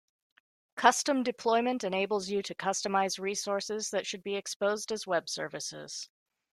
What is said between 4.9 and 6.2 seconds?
as Web services.